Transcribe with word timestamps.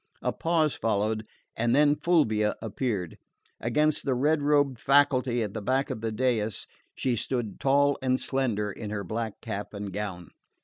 A 0.23 0.33
pause 0.33 0.73
followed, 0.73 1.27
and 1.55 1.75
then 1.75 1.95
Fulvia 1.95 2.55
appeared. 2.59 3.19
Against 3.59 4.03
the 4.03 4.15
red 4.15 4.41
robed 4.41 4.79
faculty 4.79 5.43
at 5.43 5.53
the 5.53 5.61
back 5.61 5.91
of 5.91 6.01
the 6.01 6.11
dais, 6.11 6.65
she 6.95 7.15
stood 7.15 7.59
tall 7.59 7.99
and 8.01 8.19
slender 8.19 8.71
in 8.71 8.89
her 8.89 9.03
black 9.03 9.41
cap 9.41 9.75
and 9.75 9.93
gown. 9.93 10.31